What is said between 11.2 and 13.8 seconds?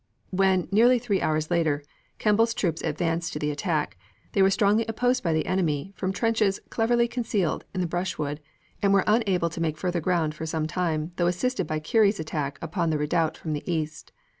assisted by Keary's attack upon the redoubt from the